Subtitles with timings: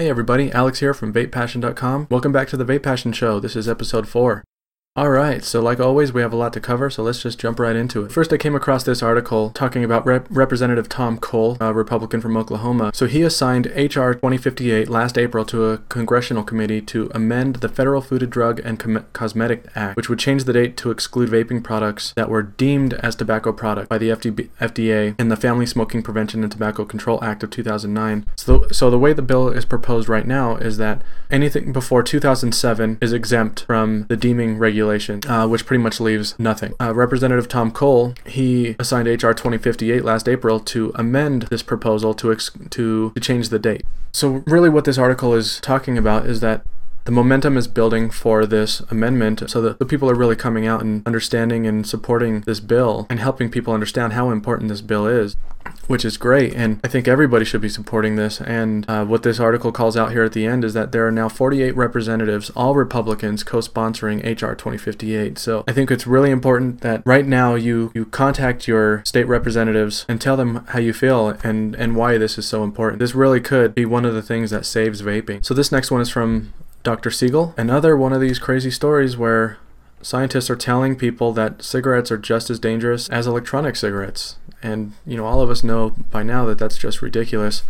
[0.00, 2.06] Hey everybody, Alex here from VapePassion.com.
[2.10, 3.38] Welcome back to the Vape Passion Show.
[3.38, 4.42] This is episode 4.
[5.00, 7.74] Alright, so like always, we have a lot to cover, so let's just jump right
[7.74, 8.12] into it.
[8.12, 12.36] First, I came across this article talking about Rep- Representative Tom Cole, a Republican from
[12.36, 12.90] Oklahoma.
[12.92, 14.12] So he assigned H.R.
[14.12, 18.78] 2058 last April to a congressional committee to amend the Federal Food and Drug and
[18.78, 22.92] Com- Cosmetic Act, which would change the date to exclude vaping products that were deemed
[22.92, 27.24] as tobacco products by the FD- FDA in the Family Smoking Prevention and Tobacco Control
[27.24, 28.26] Act of 2009.
[28.36, 32.98] So, so the way the bill is proposed right now is that anything before 2007
[33.00, 34.89] is exempt from the deeming regulation
[35.26, 36.74] uh, which pretty much leaves nothing.
[36.80, 42.32] Uh, Representative Tom Cole, he assigned HR 2058 last April to amend this proposal to,
[42.32, 43.84] ex- to, to change the date.
[44.12, 46.64] So, really, what this article is talking about is that
[47.04, 50.82] the momentum is building for this amendment so that the people are really coming out
[50.82, 55.36] and understanding and supporting this bill and helping people understand how important this bill is
[55.86, 56.54] which is great.
[56.54, 58.40] And i think everybody should be supporting this.
[58.40, 61.10] And uh, what this article calls out here at the end is that there are
[61.10, 67.02] now 48 representatives all republicans co-sponsoring hr 2058 so i think it's really important that
[67.04, 71.74] right now you you contact your state representatives and tell them how you feel and
[71.74, 72.98] and why this is so important.
[72.98, 75.44] This really could be one of the things that saves vaping.
[75.44, 77.10] So this next one is from Dr.
[77.10, 77.54] Siegel.
[77.56, 79.58] Another one of these crazy stories where
[80.02, 84.36] scientists are telling people that cigarettes are just as dangerous as electronic cigarettes.
[84.62, 87.62] And, you know, all of us know by now that that's just ridiculous.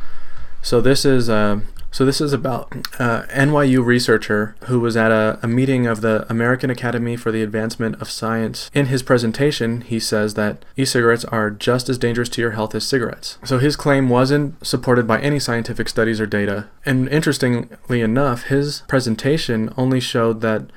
[0.63, 5.39] So this is uh, so this is about uh, NYU researcher who was at a,
[5.43, 8.71] a, meeting of the American Academy for the Advancement of Science.
[8.73, 12.87] In his presentation, he says that e-cigarettes are just as dangerous to your health as
[12.87, 13.39] cigarettes.
[13.45, 16.69] So his claim wasn't supported by any scientific studies or data.
[16.87, 20.71] And interestingly enough, his presentation only showed that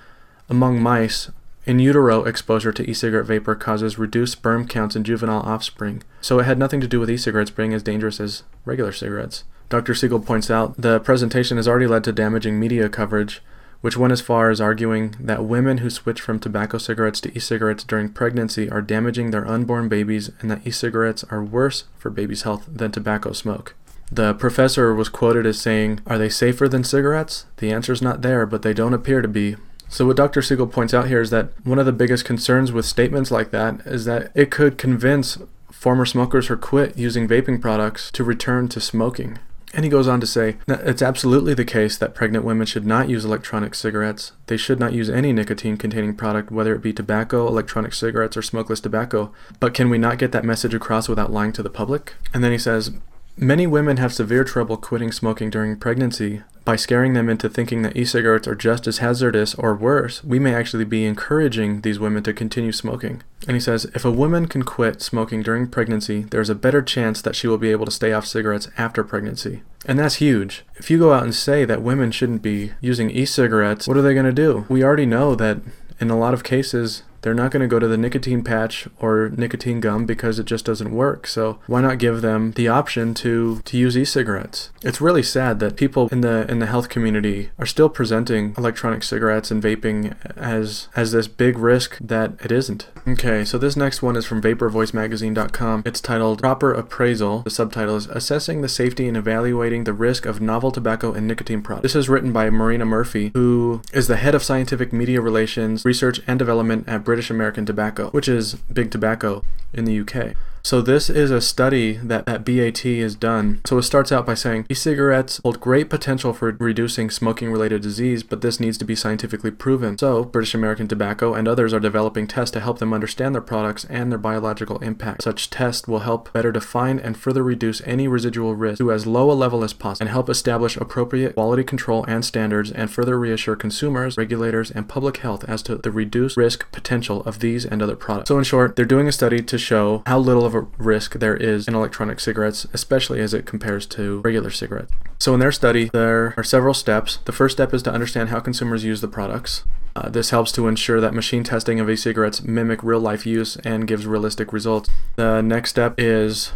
[0.49, 1.29] among mice,
[1.65, 6.03] in utero exposure to e-cigarette vapor causes reduced sperm counts in juvenile offspring.
[6.21, 9.45] So it had nothing to do with e-cigarettes being as dangerous as regular cigarettes.
[9.73, 9.95] Dr.
[9.95, 13.41] Siegel points out the presentation has already led to damaging media coverage,
[13.81, 17.39] which went as far as arguing that women who switch from tobacco cigarettes to e
[17.39, 22.11] cigarettes during pregnancy are damaging their unborn babies and that e cigarettes are worse for
[22.11, 23.73] babies' health than tobacco smoke.
[24.11, 27.47] The professor was quoted as saying, Are they safer than cigarettes?
[27.57, 29.55] The answer's not there, but they don't appear to be.
[29.89, 30.43] So, what Dr.
[30.43, 33.79] Siegel points out here is that one of the biggest concerns with statements like that
[33.87, 35.39] is that it could convince
[35.71, 39.39] former smokers who quit using vaping products to return to smoking.
[39.73, 43.09] And he goes on to say, it's absolutely the case that pregnant women should not
[43.09, 44.31] use electronic cigarettes.
[44.45, 48.43] They should not use any nicotine containing product, whether it be tobacco, electronic cigarettes, or
[48.43, 49.33] smokeless tobacco.
[49.59, 52.13] But can we not get that message across without lying to the public?
[52.35, 52.91] And then he says,
[53.35, 56.43] Many women have severe trouble quitting smoking during pregnancy.
[56.65, 60.39] By scaring them into thinking that e cigarettes are just as hazardous or worse, we
[60.39, 63.21] may actually be encouraging these women to continue smoking.
[63.45, 67.21] And he says if a woman can quit smoking during pregnancy, there's a better chance
[67.21, 69.61] that she will be able to stay off cigarettes after pregnancy.
[69.85, 70.63] And that's huge.
[70.75, 74.01] If you go out and say that women shouldn't be using e cigarettes, what are
[74.01, 74.65] they going to do?
[74.69, 75.59] We already know that
[75.99, 79.31] in a lot of cases, they're not going to go to the nicotine patch or
[79.35, 81.25] nicotine gum because it just doesn't work.
[81.25, 84.69] So why not give them the option to to use e-cigarettes?
[84.83, 89.03] It's really sad that people in the in the health community are still presenting electronic
[89.03, 92.87] cigarettes and vaping as as this big risk that it isn't.
[93.07, 95.83] Okay, so this next one is from vaporvoicemagazine.com.
[95.85, 97.41] It's titled Proper Appraisal.
[97.41, 101.61] The subtitle is Assessing the Safety and Evaluating the Risk of Novel Tobacco and Nicotine
[101.61, 101.83] Products.
[101.83, 106.21] This is written by Marina Murphy, who is the head of scientific media relations, research
[106.27, 109.43] and development at British American Tobacco, which is big tobacco
[109.73, 110.35] in the UK.
[110.65, 113.59] So this is a study that, that BAT has done.
[113.65, 118.39] So it starts out by saying e-cigarettes hold great potential for reducing smoking-related disease, but
[118.39, 119.97] this needs to be scientifically proven.
[119.97, 123.83] So British American Tobacco and others are developing tests to help them understand their products
[123.89, 125.23] and their biological impact.
[125.23, 129.29] Such tests will help better define and further reduce any residual risk to as low
[129.29, 133.57] a level as possible and help establish appropriate quality control and standards and further reassure
[133.57, 137.97] consumers, regulators, and public health as to the reduced risk potential of these and other
[137.97, 138.29] products.
[138.29, 141.13] So in short, they're doing a study to show how little of of a risk
[141.19, 144.91] there is in electronic cigarettes, especially as it compares to regular cigarettes.
[145.19, 147.17] So, in their study, there are several steps.
[147.25, 149.63] The first step is to understand how consumers use the products.
[149.95, 154.07] Uh, this helps to ensure that machine testing of e-cigarettes mimic real-life use and gives
[154.07, 154.89] realistic results.
[155.17, 156.51] The next step is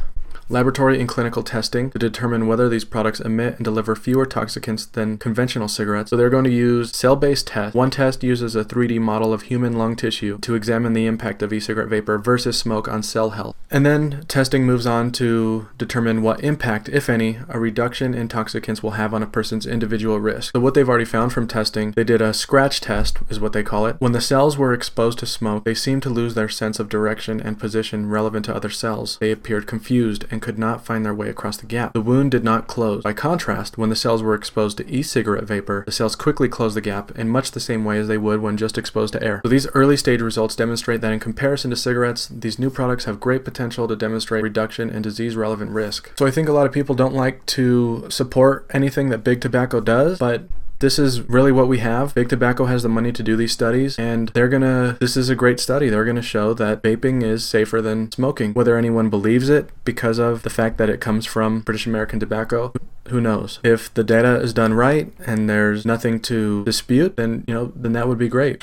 [0.49, 5.17] laboratory and clinical testing to determine whether these products emit and deliver fewer toxicants than
[5.17, 6.09] conventional cigarettes.
[6.09, 7.75] So they're going to use cell-based tests.
[7.75, 11.51] One test uses a 3D model of human lung tissue to examine the impact of
[11.51, 13.55] e-cigarette vapor versus smoke on cell health.
[13.69, 18.81] And then testing moves on to determine what impact, if any, a reduction in toxicants
[18.81, 20.53] will have on a person's individual risk.
[20.53, 23.63] So what they've already found from testing, they did a scratch test, is what they
[23.63, 23.97] call it.
[23.99, 27.41] When the cells were exposed to smoke, they seemed to lose their sense of direction
[27.41, 29.17] and position relevant to other cells.
[29.19, 31.93] They appeared confused and and could not find their way across the gap.
[31.93, 33.01] The wound did not close.
[33.01, 36.81] By contrast, when the cells were exposed to e-cigarette vapor, the cells quickly closed the
[36.81, 39.41] gap in much the same way as they would when just exposed to air.
[39.43, 43.19] So these early stage results demonstrate that in comparison to cigarettes, these new products have
[43.19, 46.11] great potential to demonstrate reduction in disease relevant risk.
[46.19, 49.79] So I think a lot of people don't like to support anything that big tobacco
[49.79, 50.43] does, but
[50.79, 52.13] this is really what we have.
[52.13, 55.35] Big Tobacco has the money to do these studies, and they're gonna, this is a
[55.35, 55.89] great study.
[55.89, 58.53] They're gonna show that vaping is safer than smoking.
[58.53, 62.73] Whether anyone believes it because of the fact that it comes from British American tobacco,
[63.07, 63.59] who knows?
[63.63, 67.93] If the data is done right and there's nothing to dispute, then, you know, then
[67.93, 68.61] that would be great.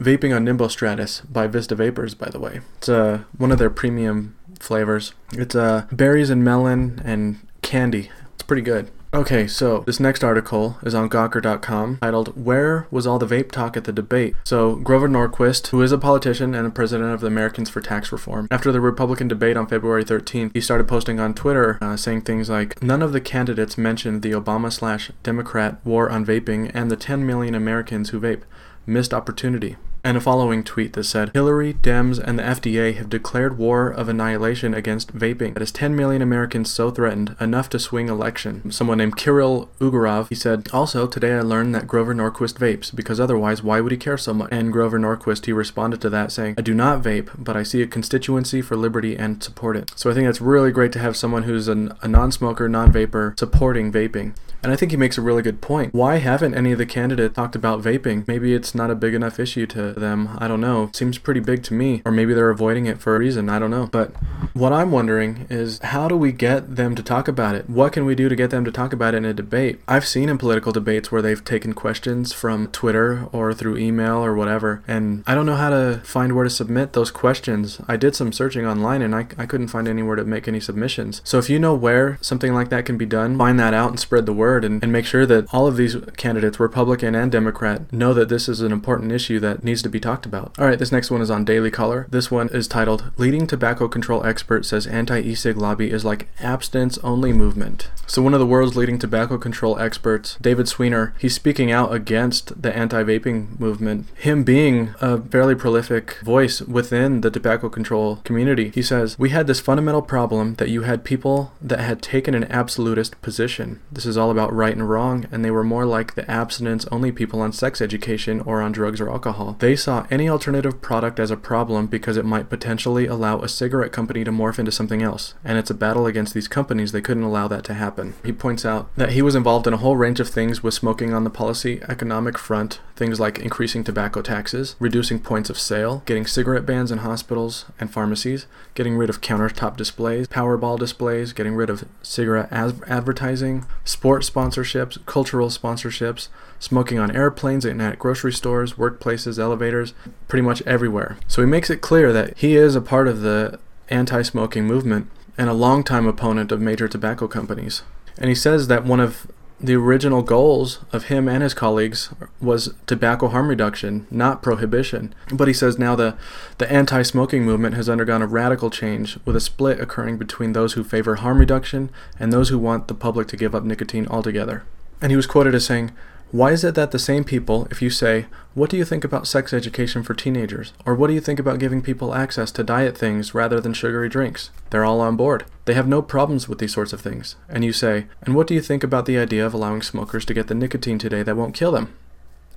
[0.00, 2.60] Vaping on Nimbostratus by Vista Vapors, by the way.
[2.78, 5.14] It's uh, one of their premium flavors.
[5.32, 8.10] It's uh, berries and melon and candy.
[8.34, 8.90] It's pretty good.
[9.14, 13.76] Okay, so this next article is on Gawker.com titled Where Was All the Vape Talk
[13.76, 14.34] at the Debate?
[14.42, 18.10] So, Grover Norquist, who is a politician and a president of the Americans for Tax
[18.10, 22.22] Reform, after the Republican debate on February 13th, he started posting on Twitter uh, saying
[22.22, 26.90] things like None of the candidates mentioned the Obama slash Democrat war on vaping and
[26.90, 28.42] the 10 million Americans who vape.
[28.84, 33.56] Missed opportunity and a following tweet that said Hillary, Dems, and the FDA have declared
[33.56, 35.54] war of annihilation against vaping.
[35.54, 38.70] That is 10 million Americans so threatened, enough to swing election.
[38.70, 43.18] Someone named Kirill Ugarov, he said, Also, today I learned that Grover Norquist vapes, because
[43.18, 44.50] otherwise, why would he care so much?
[44.52, 47.80] And Grover Norquist, he responded to that saying, I do not vape, but I see
[47.80, 49.92] a constituency for liberty and support it.
[49.96, 52.92] So I think it's really great to have someone who's an, a non smoker, non
[52.92, 54.34] vapor, supporting vaping.
[54.64, 55.92] And I think he makes a really good point.
[55.92, 58.26] Why haven't any of the candidates talked about vaping?
[58.26, 60.36] Maybe it's not a big enough issue to them.
[60.38, 60.90] I don't know.
[60.92, 62.02] seems pretty big to me.
[62.04, 63.48] Or maybe they're avoiding it for a reason.
[63.48, 63.88] I don't know.
[63.90, 64.12] But
[64.52, 67.68] what I'm wondering is how do we get them to talk about it?
[67.68, 69.80] What can we do to get them to talk about it in a debate?
[69.88, 74.34] I've seen in political debates where they've taken questions from Twitter or through email or
[74.34, 77.80] whatever, and I don't know how to find where to submit those questions.
[77.88, 81.20] I did some searching online and I, I couldn't find anywhere to make any submissions.
[81.24, 84.00] So if you know where something like that can be done, find that out and
[84.00, 87.32] spread the word word and, and make sure that all of these candidates, Republican and
[87.32, 90.54] Democrat, know that this is an important issue that needs to be talked about.
[90.58, 92.06] All right, this next one is on Daily Caller.
[92.10, 96.28] This one is titled Leading Tobacco Control Expert Says Anti E Cig Lobby is Like
[96.38, 97.90] Abstinence Only Movement.
[98.06, 102.62] So, one of the world's leading tobacco control experts, David Sweanor, he's speaking out against
[102.62, 104.06] the anti vaping movement.
[104.14, 109.46] Him being a fairly prolific voice within the tobacco control community, he says, We had
[109.46, 113.80] this fundamental problem that you had people that had taken an absolutist position.
[113.90, 116.84] This is all about about right and wrong, and they were more like the abstinence
[116.90, 119.56] only people on sex education or on drugs or alcohol.
[119.58, 123.92] They saw any alternative product as a problem because it might potentially allow a cigarette
[123.92, 126.92] company to morph into something else, and it's a battle against these companies.
[126.92, 128.14] They couldn't allow that to happen.
[128.24, 131.12] He points out that he was involved in a whole range of things with smoking
[131.12, 136.26] on the policy economic front, things like increasing tobacco taxes, reducing points of sale, getting
[136.26, 141.54] cigarette bans in hospitals and pharmacies, getting rid of countertop displays, power wall displays, getting
[141.54, 146.28] rid of cigarette advertising, sports sponsorships, cultural sponsorships,
[146.58, 149.94] smoking on airplanes and at grocery stores, workplaces, elevators,
[150.28, 151.16] pretty much everywhere.
[151.28, 153.58] So he makes it clear that he is a part of the
[153.88, 157.82] anti smoking movement and a longtime opponent of major tobacco companies.
[158.18, 159.26] And he says that one of
[159.60, 165.14] the original goals of him and his colleagues was tobacco harm reduction, not prohibition.
[165.32, 166.16] But he says now the,
[166.58, 170.74] the anti smoking movement has undergone a radical change, with a split occurring between those
[170.74, 174.64] who favor harm reduction and those who want the public to give up nicotine altogether.
[175.00, 175.92] And he was quoted as saying,
[176.34, 179.28] why is it that the same people, if you say, What do you think about
[179.28, 180.72] sex education for teenagers?
[180.84, 184.08] Or what do you think about giving people access to diet things rather than sugary
[184.08, 184.50] drinks?
[184.70, 185.44] They're all on board.
[185.64, 187.36] They have no problems with these sorts of things.
[187.48, 190.34] And you say, And what do you think about the idea of allowing smokers to
[190.34, 191.94] get the nicotine today that won't kill them?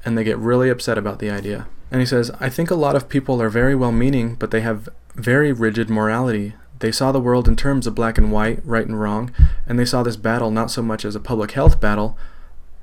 [0.04, 1.68] And they get really upset about the idea.
[1.92, 4.62] And he says, I think a lot of people are very well meaning, but they
[4.62, 6.56] have very rigid morality.
[6.80, 9.32] They saw the world in terms of black and white, right and wrong,
[9.68, 12.18] and they saw this battle not so much as a public health battle,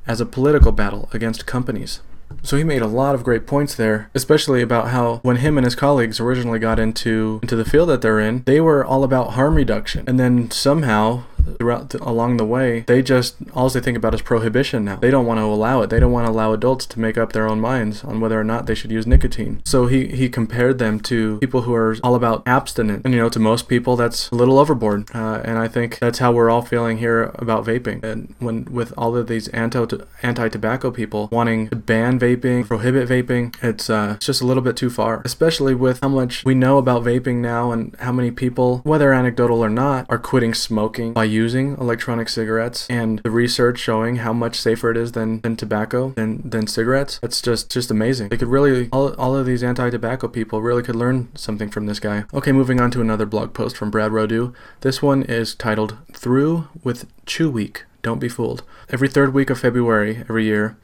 [0.06, 2.00] as a political battle against companies.
[2.42, 5.64] So he made a lot of great points there, especially about how when him and
[5.64, 9.32] his colleagues originally got into into the field that they're in, they were all about
[9.32, 10.04] harm reduction.
[10.06, 11.24] And then somehow
[11.58, 14.96] throughout the, along the way, they just all they think about is prohibition now.
[14.96, 15.90] They don't want to allow it.
[15.90, 18.44] They don't want to allow adults to make up their own minds on whether or
[18.44, 19.62] not they should use nicotine.
[19.64, 23.28] So he he compared them to people who are all about abstinence, and you know,
[23.28, 25.08] to most people that's a little overboard.
[25.14, 28.02] Uh, and I think that's how we're all feeling here about vaping.
[28.02, 29.84] And when with all of these anti
[30.22, 34.62] anti tobacco people wanting to ban vaping, prohibit vaping, it's uh, it's just a little
[34.62, 35.22] bit too far.
[35.24, 39.64] Especially with how much we know about vaping now and how many people, whether anecdotal
[39.64, 44.56] or not, are quitting smoking by using electronic cigarettes and the research showing how much
[44.56, 47.20] safer it is than, than tobacco than, than cigarettes.
[47.22, 48.28] It's just just amazing.
[48.28, 52.00] They could really all, all of these anti-tobacco people really could learn something from this
[52.00, 52.24] guy.
[52.32, 54.54] Okay, moving on to another blog post from Brad Rodu.
[54.80, 57.84] This one is titled Through with Chew Week.
[58.02, 58.62] Don't be fooled.
[58.90, 60.76] Every third week of February every year,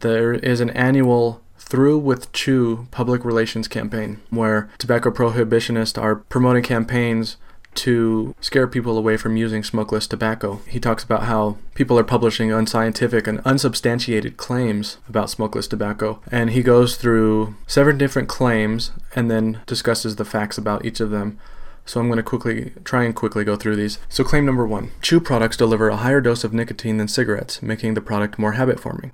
[0.00, 6.62] there is an annual through with Chew public relations campaign where tobacco prohibitionists are promoting
[6.62, 7.36] campaigns
[7.74, 10.60] to scare people away from using smokeless tobacco.
[10.66, 16.50] He talks about how people are publishing unscientific and unsubstantiated claims about smokeless tobacco, and
[16.50, 21.38] he goes through seven different claims and then discusses the facts about each of them.
[21.84, 23.98] So I'm going to quickly try and quickly go through these.
[24.10, 24.90] So claim number 1.
[25.00, 28.78] Chew products deliver a higher dose of nicotine than cigarettes, making the product more habit
[28.78, 29.10] forming.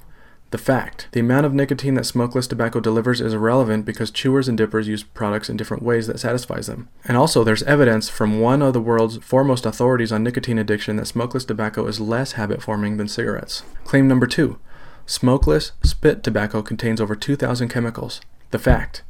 [0.55, 1.09] The fact.
[1.11, 5.03] The amount of nicotine that smokeless tobacco delivers is irrelevant because chewers and dippers use
[5.03, 6.89] products in different ways that satisfies them.
[7.05, 11.09] And also, there's evidence from one of the world's foremost authorities on nicotine addiction that
[11.09, 13.65] smokeless tobacco is less habit forming than cigarettes.
[13.83, 14.61] Claim number two.
[15.07, 18.21] Smokeless spit tobacco contains over 2,000 chemicals.
[18.53, 19.03] The fact.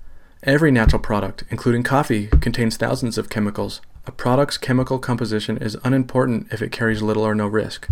[0.44, 3.82] Every natural product, including coffee, contains thousands of chemicals.
[4.06, 7.86] A product's chemical composition is unimportant if it carries little or no risk.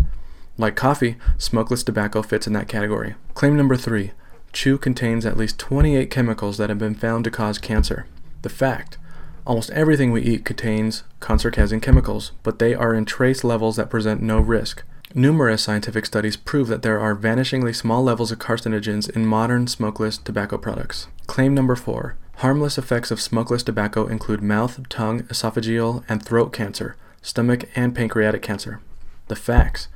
[0.57, 3.15] Like coffee, smokeless tobacco fits in that category.
[3.33, 4.11] Claim number three
[4.51, 8.05] chew contains at least 28 chemicals that have been found to cause cancer.
[8.43, 8.97] The fact
[9.45, 13.89] almost everything we eat contains cancer causing chemicals, but they are in trace levels that
[13.89, 14.83] present no risk.
[15.15, 20.17] Numerous scientific studies prove that there are vanishingly small levels of carcinogens in modern smokeless
[20.17, 21.07] tobacco products.
[21.27, 26.95] Claim number four harmless effects of smokeless tobacco include mouth, tongue, esophageal, and throat cancer,
[27.21, 28.81] stomach, and pancreatic cancer.
[29.27, 29.87] The facts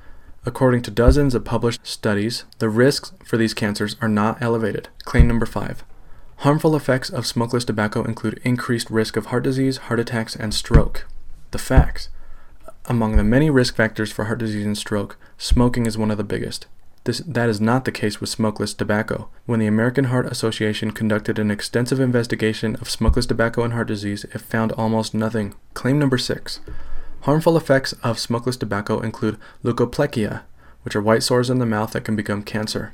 [0.47, 4.87] According to dozens of published studies, the risks for these cancers are not elevated.
[5.03, 5.83] Claim number five.
[6.37, 11.05] Harmful effects of smokeless tobacco include increased risk of heart disease, heart attacks, and stroke.
[11.51, 12.07] The facts.
[12.85, 16.23] Among the many risk factors for heart disease and stroke, smoking is one of the
[16.23, 16.65] biggest.
[17.03, 19.27] This, that is not the case with smokeless tobacco.
[19.47, 24.23] When the American Heart Association conducted an extensive investigation of smokeless tobacco and heart disease,
[24.23, 25.55] it found almost nothing.
[25.73, 26.61] Claim number six.
[27.21, 30.43] Harmful effects of smokeless tobacco include leukoplakia,
[30.83, 32.93] which are white sores in the mouth that can become cancer.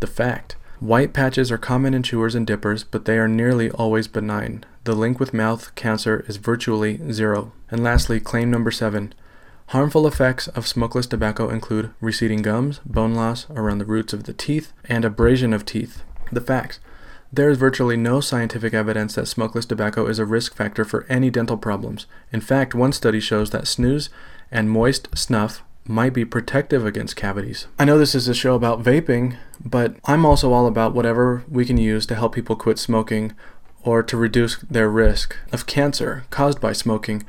[0.00, 4.08] The fact White patches are common in chewers and dippers, but they are nearly always
[4.08, 4.64] benign.
[4.84, 7.52] The link with mouth cancer is virtually zero.
[7.70, 9.12] And lastly, claim number seven.
[9.68, 14.32] Harmful effects of smokeless tobacco include receding gums, bone loss around the roots of the
[14.32, 16.02] teeth, and abrasion of teeth.
[16.32, 16.80] The facts.
[17.32, 21.30] There is virtually no scientific evidence that smokeless tobacco is a risk factor for any
[21.30, 22.06] dental problems.
[22.32, 24.08] In fact, one study shows that snus
[24.50, 27.68] and moist snuff might be protective against cavities.
[27.78, 31.64] I know this is a show about vaping, but I'm also all about whatever we
[31.64, 33.32] can use to help people quit smoking
[33.82, 37.24] or to reduce their risk of cancer caused by smoking.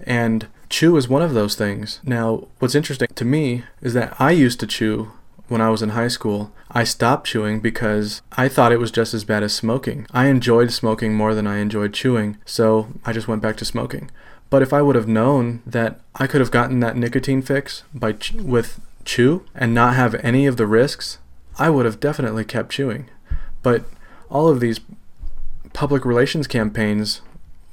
[0.00, 2.00] And chew is one of those things.
[2.04, 5.12] Now, what's interesting to me is that I used to chew
[5.48, 9.12] when I was in high school, I stopped chewing because I thought it was just
[9.12, 10.06] as bad as smoking.
[10.12, 14.10] I enjoyed smoking more than I enjoyed chewing, so I just went back to smoking.
[14.50, 18.12] But if I would have known that I could have gotten that nicotine fix by
[18.12, 21.18] ch- with chew and not have any of the risks,
[21.58, 23.08] I would have definitely kept chewing.
[23.62, 23.84] But
[24.30, 24.80] all of these
[25.72, 27.20] public relations campaigns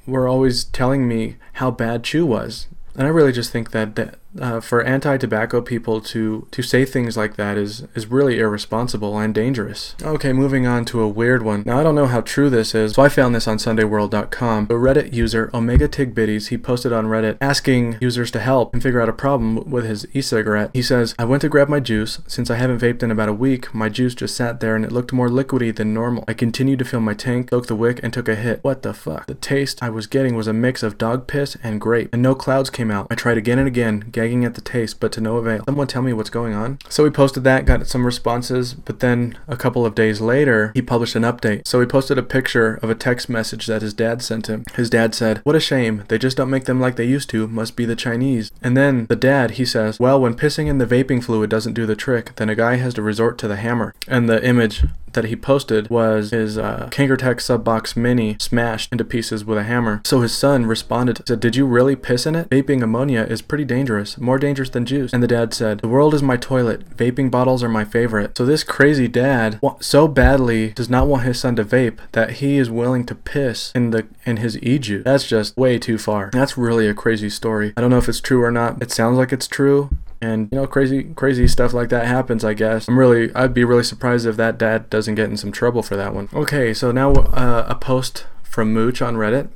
[0.05, 2.67] were always telling me how bad chew was.
[2.95, 7.17] And I really just think that, that uh, for anti-tobacco people to to say things
[7.17, 9.95] like that is is really irresponsible and dangerous.
[10.01, 11.63] Okay, moving on to a weird one.
[11.65, 14.65] Now I don't know how true this is, so I found this on SundayWorld.com.
[14.65, 19.01] A Reddit user, Omega Tigbitties, he posted on Reddit asking users to help and figure
[19.01, 20.69] out a problem with his e-cigarette.
[20.73, 22.19] He says, "I went to grab my juice.
[22.27, 24.91] Since I haven't vaped in about a week, my juice just sat there and it
[24.91, 26.23] looked more liquidy than normal.
[26.27, 28.59] I continued to fill my tank, soaked the wick, and took a hit.
[28.61, 29.25] What the fuck?
[29.25, 32.35] The taste I was getting was a mix of dog piss and grape, and no
[32.35, 33.07] clouds came out.
[33.09, 35.63] I tried again and again." Gagging at the taste, but to no avail.
[35.65, 36.77] Someone tell me what's going on.
[36.89, 40.81] So we posted that, got some responses, but then a couple of days later, he
[40.81, 41.65] published an update.
[41.65, 44.65] So he posted a picture of a text message that his dad sent him.
[44.75, 46.03] His dad said, What a shame.
[46.09, 47.47] They just don't make them like they used to.
[47.47, 48.51] Must be the Chinese.
[48.61, 51.85] And then the dad, he says, Well, when pissing in the vaping fluid doesn't do
[51.85, 53.95] the trick, then a guy has to resort to the hammer.
[54.05, 59.45] And the image that he posted was his uh, Kangertech Subox Mini smashed into pieces
[59.45, 60.01] with a hammer.
[60.05, 62.49] So his son responded, said, Did you really piss in it?
[62.49, 65.13] Vaping ammonia is pretty dangerous, more dangerous than juice.
[65.13, 66.97] And the dad said, The world is my toilet.
[66.97, 68.37] Vaping bottles are my favorite.
[68.37, 72.57] So this crazy dad so badly does not want his son to vape that he
[72.57, 75.03] is willing to piss in the in his e-juice.
[75.03, 76.29] That's just way too far.
[76.31, 77.73] That's really a crazy story.
[77.77, 78.81] I don't know if it's true or not.
[78.81, 79.89] It sounds like it's true
[80.21, 82.87] and you know crazy crazy stuff like that happens i guess.
[82.87, 85.95] I'm really i'd be really surprised if that dad doesn't get in some trouble for
[85.95, 86.29] that one.
[86.33, 89.49] Okay so now uh, a post from mooch on reddit.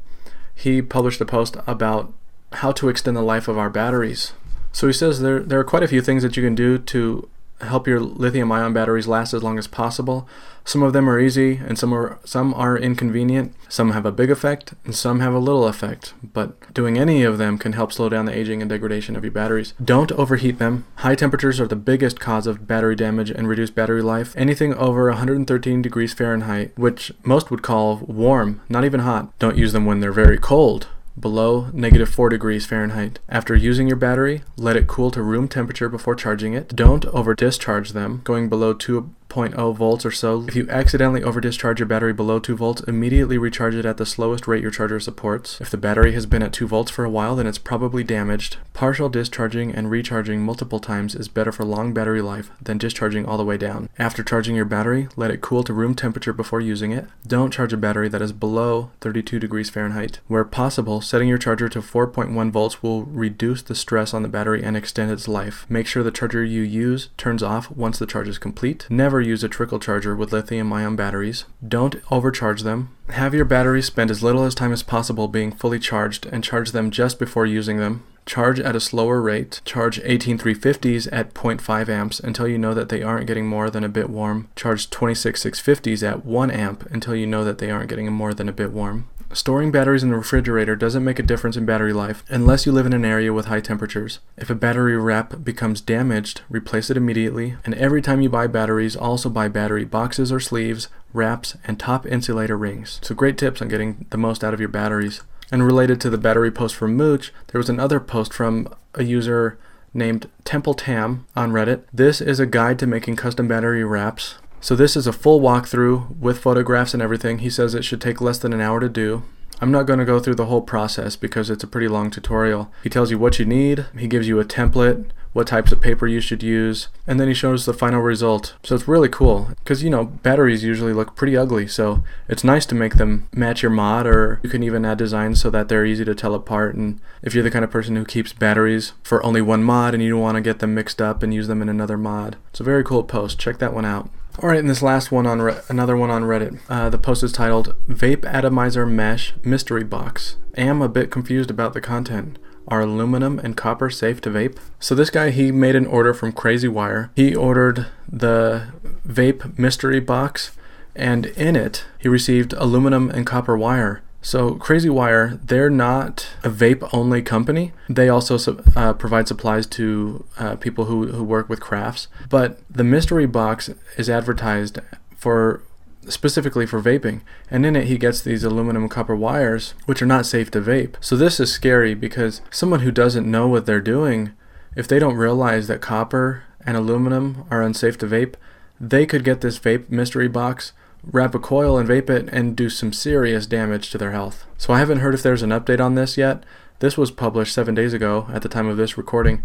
[0.55, 2.13] He published a post about
[2.53, 4.33] how to extend the life of our batteries.
[4.71, 7.27] So he says there, there are quite a few things that you can do to
[7.61, 10.27] help your lithium ion batteries last as long as possible.
[10.65, 13.53] Some of them are easy and some are some are inconvenient.
[13.67, 17.37] Some have a big effect and some have a little effect, but doing any of
[17.37, 19.73] them can help slow down the aging and degradation of your batteries.
[19.83, 20.85] Don't overheat them.
[20.97, 24.33] High temperatures are the biggest cause of battery damage and reduced battery life.
[24.37, 29.37] Anything over 113 degrees Fahrenheit, which most would call warm, not even hot.
[29.39, 30.87] Don't use them when they're very cold
[31.19, 33.19] below negative 4 degrees Fahrenheit.
[33.29, 36.69] After using your battery, let it cool to room temperature before charging it.
[36.69, 40.45] Don't over discharge them, going below 2 0.0 volts or so.
[40.47, 44.05] If you accidentally over discharge your battery below 2 volts, immediately recharge it at the
[44.05, 45.59] slowest rate your charger supports.
[45.59, 48.57] If the battery has been at 2 volts for a while, then it's probably damaged.
[48.73, 53.37] Partial discharging and recharging multiple times is better for long battery life than discharging all
[53.37, 53.89] the way down.
[53.97, 57.07] After charging your battery, let it cool to room temperature before using it.
[57.25, 60.19] Don't charge a battery that is below 32 degrees Fahrenheit.
[60.27, 64.63] Where possible, setting your charger to 4.1 volts will reduce the stress on the battery
[64.63, 65.65] and extend its life.
[65.69, 68.85] Make sure the charger you use turns off once the charge is complete.
[68.89, 71.45] Never use a trickle charger with lithium ion batteries.
[71.65, 72.95] Don't overcharge them.
[73.09, 76.71] Have your batteries spend as little as time as possible being fully charged and charge
[76.71, 78.03] them just before using them.
[78.25, 79.61] Charge at a slower rate.
[79.65, 83.89] Charge 18350s at 0.5 amps until you know that they aren't getting more than a
[83.89, 84.47] bit warm.
[84.55, 88.53] Charge 26650s at 1 amp until you know that they aren't getting more than a
[88.53, 89.09] bit warm.
[89.33, 92.85] Storing batteries in the refrigerator doesn't make a difference in battery life unless you live
[92.85, 94.19] in an area with high temperatures.
[94.37, 98.95] If a battery wrap becomes damaged, replace it immediately, and every time you buy batteries,
[98.95, 102.99] also buy battery boxes or sleeves, wraps, and top insulator rings.
[103.01, 105.21] So great tips on getting the most out of your batteries.
[105.51, 109.57] And related to the battery post from Mooch, there was another post from a user
[109.95, 111.83] named Temple Tam on Reddit.
[111.91, 114.35] This is a guide to making custom battery wraps.
[114.63, 117.39] So this is a full walkthrough with photographs and everything.
[117.39, 119.23] He says it should take less than an hour to do.
[119.59, 122.71] I'm not going to go through the whole process because it's a pretty long tutorial.
[122.81, 126.07] He tells you what you need, he gives you a template, what types of paper
[126.07, 128.55] you should use, and then he shows the final result.
[128.63, 132.65] So it's really cool because you know batteries usually look pretty ugly, so it's nice
[132.67, 135.85] to make them match your mod, or you can even add designs so that they're
[135.85, 136.75] easy to tell apart.
[136.75, 140.01] And if you're the kind of person who keeps batteries for only one mod and
[140.01, 142.61] you don't want to get them mixed up and use them in another mod, it's
[142.61, 143.37] a very cool post.
[143.37, 144.09] Check that one out.
[144.39, 146.59] All right, and this last one on Re- another one on Reddit.
[146.67, 151.73] Uh, the post is titled "Vape Atomizer Mesh Mystery Box." Am a bit confused about
[151.73, 152.39] the content.
[152.67, 154.57] Are aluminum and copper safe to vape?
[154.79, 157.11] So this guy he made an order from Crazy Wire.
[157.15, 158.69] He ordered the
[159.07, 160.57] vape mystery box,
[160.95, 164.01] and in it he received aluminum and copper wire.
[164.23, 167.73] So Crazy Wire, they're not a vape only company.
[167.89, 168.37] They also
[168.75, 172.07] uh, provide supplies to uh, people who, who work with crafts.
[172.29, 174.79] But the mystery box is advertised
[175.17, 175.61] for
[176.07, 177.21] specifically for vaping.
[177.51, 180.95] And in it, he gets these aluminum copper wires, which are not safe to vape.
[181.01, 184.31] So this is scary because someone who doesn't know what they're doing,
[184.75, 188.35] if they don't realize that copper and aluminum are unsafe to vape,
[188.79, 190.71] they could get this vape mystery box
[191.03, 194.45] wrap a coil and vape it and do some serious damage to their health.
[194.57, 196.43] So I haven't heard if there's an update on this yet.
[196.79, 199.43] This was published seven days ago at the time of this recording,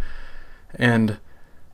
[0.74, 1.18] and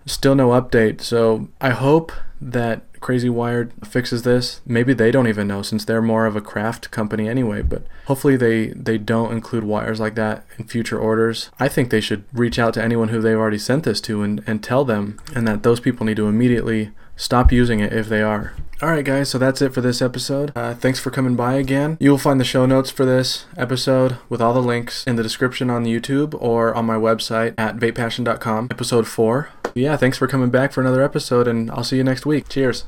[0.07, 1.01] still no update.
[1.01, 4.61] So I hope that Crazy Wired fixes this.
[4.67, 8.37] Maybe they don't even know since they're more of a craft company anyway, but hopefully
[8.37, 11.51] they, they don't include wires like that in future orders.
[11.61, 14.43] I think they should reach out to anyone who they've already sent this to and,
[14.47, 18.23] and tell them and that those people need to immediately stop using it if they
[18.23, 18.55] are.
[18.83, 20.53] Alright, guys, so that's it for this episode.
[20.55, 21.97] Uh, thanks for coming by again.
[22.01, 25.23] You will find the show notes for this episode with all the links in the
[25.23, 29.49] description on YouTube or on my website at vapepassion.com, episode 4.
[29.75, 32.49] Yeah, thanks for coming back for another episode, and I'll see you next week.
[32.49, 32.85] Cheers.